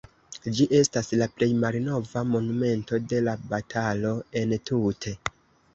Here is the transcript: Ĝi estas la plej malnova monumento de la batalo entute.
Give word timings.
Ĝi 0.59 0.65
estas 0.77 1.11
la 1.23 1.27
plej 1.35 1.49
malnova 1.65 2.25
monumento 2.31 3.03
de 3.13 3.21
la 3.29 3.39
batalo 3.55 4.19
entute. 4.45 5.17